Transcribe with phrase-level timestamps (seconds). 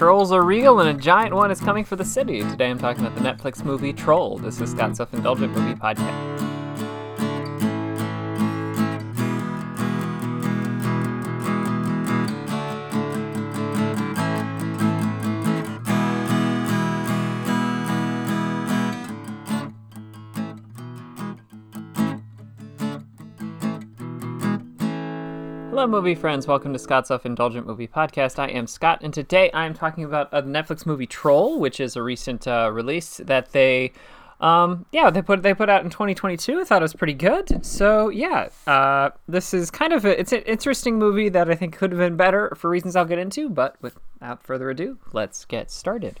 [0.00, 2.40] Trolls are real and a giant one is coming for the city.
[2.40, 4.38] Today I'm talking about the Netflix movie Troll.
[4.38, 6.59] This is Scott's Self Indulgent Movie Podcast.
[25.70, 26.48] Hello, movie friends.
[26.48, 28.40] Welcome to Scott's Self Indulgent Movie Podcast.
[28.40, 31.94] I am Scott, and today I am talking about a Netflix movie Troll, which is
[31.94, 33.92] a recent uh, release that they,
[34.40, 36.60] um, yeah, they put they put out in 2022.
[36.60, 37.64] I thought it was pretty good.
[37.64, 41.76] So yeah, uh, this is kind of a, it's an interesting movie that I think
[41.76, 43.48] could have been better for reasons I'll get into.
[43.48, 46.18] But without further ado, let's get started.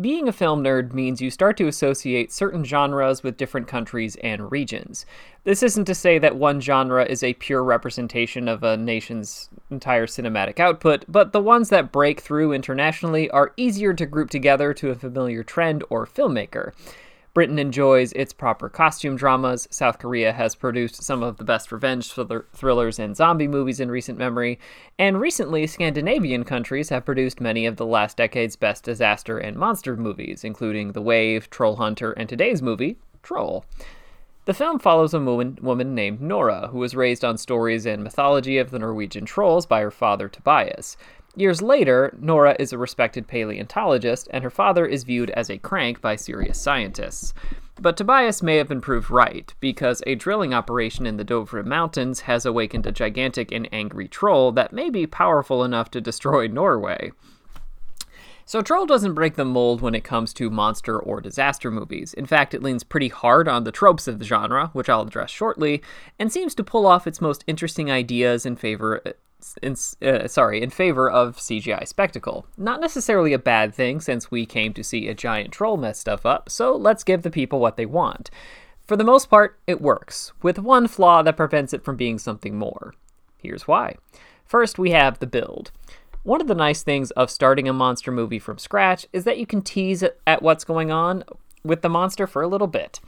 [0.00, 4.50] Being a film nerd means you start to associate certain genres with different countries and
[4.50, 5.06] regions.
[5.44, 10.08] This isn't to say that one genre is a pure representation of a nation's entire
[10.08, 14.90] cinematic output, but the ones that break through internationally are easier to group together to
[14.90, 16.72] a familiar trend or filmmaker.
[17.34, 19.66] Britain enjoys its proper costume dramas.
[19.68, 24.16] South Korea has produced some of the best revenge thrillers and zombie movies in recent
[24.16, 24.60] memory.
[25.00, 29.96] And recently, Scandinavian countries have produced many of the last decade's best disaster and monster
[29.96, 33.64] movies, including The Wave, Troll Hunter, and today's movie, Troll.
[34.44, 38.58] The film follows a woman, woman named Nora, who was raised on stories and mythology
[38.58, 40.96] of the Norwegian trolls by her father Tobias.
[41.36, 46.00] Years later, Nora is a respected paleontologist, and her father is viewed as a crank
[46.00, 47.34] by serious scientists.
[47.80, 52.20] But Tobias may have been proved right, because a drilling operation in the Dovre Mountains
[52.20, 57.10] has awakened a gigantic and angry troll that may be powerful enough to destroy Norway.
[58.46, 62.12] So, Troll doesn't break the mold when it comes to monster or disaster movies.
[62.12, 65.30] In fact, it leans pretty hard on the tropes of the genre, which I'll address
[65.30, 65.82] shortly,
[66.18, 69.00] and seems to pull off its most interesting ideas in favor
[69.62, 69.76] in,
[70.06, 72.46] uh, sorry, in favor of CGI spectacle.
[72.56, 76.24] Not necessarily a bad thing since we came to see a giant troll mess stuff
[76.26, 78.30] up, so let's give the people what they want.
[78.86, 82.56] For the most part, it works, with one flaw that prevents it from being something
[82.56, 82.94] more.
[83.38, 83.96] Here's why.
[84.44, 85.70] First, we have the build.
[86.22, 89.46] One of the nice things of starting a monster movie from scratch is that you
[89.46, 91.24] can tease at what's going on
[91.62, 93.00] with the monster for a little bit.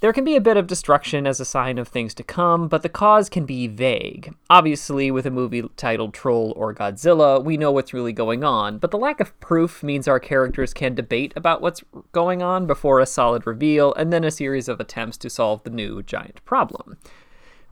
[0.00, 2.82] There can be a bit of destruction as a sign of things to come, but
[2.82, 4.34] the cause can be vague.
[4.50, 8.90] Obviously, with a movie titled Troll or Godzilla, we know what's really going on, but
[8.90, 13.06] the lack of proof means our characters can debate about what's going on before a
[13.06, 16.98] solid reveal and then a series of attempts to solve the new giant problem.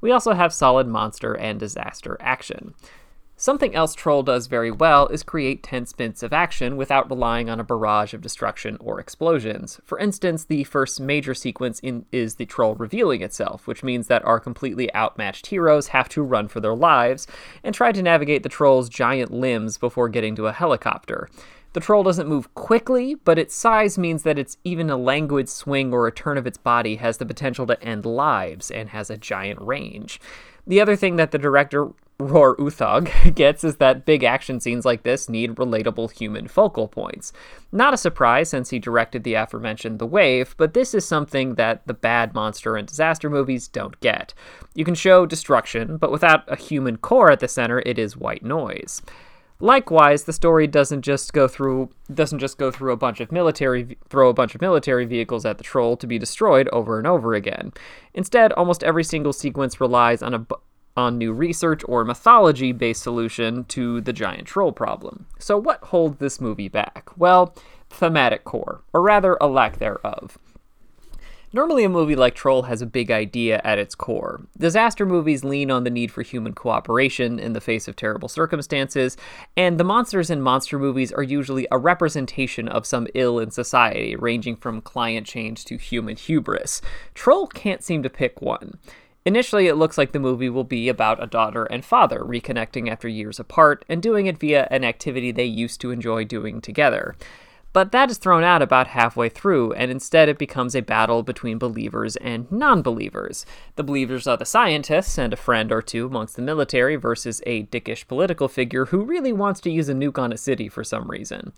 [0.01, 2.75] We also have solid monster and disaster action.
[3.37, 7.59] Something else Troll does very well is create tense bits of action without relying on
[7.59, 9.81] a barrage of destruction or explosions.
[9.85, 14.25] For instance, the first major sequence in, is the Troll revealing itself, which means that
[14.25, 17.27] our completely outmatched heroes have to run for their lives
[17.65, 21.29] and try to navigate the Troll's giant limbs before getting to a helicopter.
[21.73, 25.93] The troll doesn't move quickly, but its size means that it's even a languid swing
[25.93, 29.17] or a turn of its body has the potential to end lives and has a
[29.17, 30.21] giant range.
[30.69, 35.03] The other thing that the director Roar Uthaug gets is that big action scenes like
[35.03, 37.33] this need relatable human focal points.
[37.73, 41.87] Not a surprise since he directed the aforementioned The Wave, but this is something that
[41.87, 44.33] the bad monster and disaster movies don't get.
[44.75, 48.45] You can show destruction, but without a human core at the center, it is white
[48.45, 49.03] noise.
[49.61, 53.97] Likewise, the story doesn't just go through doesn't just go through a bunch of military
[54.09, 57.35] throw a bunch of military vehicles at the troll to be destroyed over and over
[57.35, 57.73] again.
[58.15, 60.47] Instead, almost every single sequence relies on a
[60.97, 65.27] on new research or mythology based solution to the giant troll problem.
[65.39, 67.11] So, what holds this movie back?
[67.17, 67.55] Well,
[67.91, 70.39] thematic core, or rather, a lack thereof.
[71.55, 74.45] Normally, a movie like Troll has a big idea at its core.
[74.59, 79.17] Disaster movies lean on the need for human cooperation in the face of terrible circumstances,
[79.57, 84.17] and the monsters in monster movies are usually a representation of some ill in society,
[84.17, 86.83] ranging from climate change to human hubris.
[87.15, 88.77] Troll can't seem to pick one.
[89.27, 93.09] Initially, it looks like the movie will be about a daughter and father reconnecting after
[93.09, 97.17] years apart and doing it via an activity they used to enjoy doing together.
[97.73, 101.59] But that is thrown out about halfway through, and instead it becomes a battle between
[101.59, 103.45] believers and non believers.
[103.75, 107.65] The believers are the scientists and a friend or two amongst the military versus a
[107.65, 111.11] dickish political figure who really wants to use a nuke on a city for some
[111.11, 111.53] reason.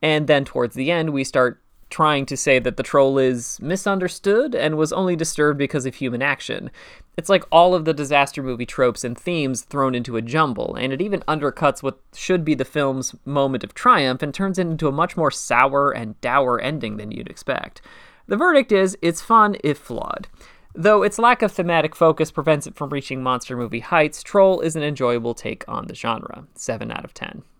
[0.00, 1.60] And then towards the end, we start
[1.96, 6.20] trying to say that the troll is misunderstood and was only disturbed because of human
[6.20, 6.70] action.
[7.16, 10.92] It's like all of the disaster movie tropes and themes thrown into a jumble, and
[10.92, 14.88] it even undercuts what should be the film's moment of triumph and turns it into
[14.88, 17.80] a much more sour and dour ending than you'd expect.
[18.26, 20.28] The verdict is it's fun if flawed.
[20.74, 24.76] Though its lack of thematic focus prevents it from reaching monster movie heights, Troll is
[24.76, 26.46] an enjoyable take on the genre.
[26.56, 27.42] 7 out of 10.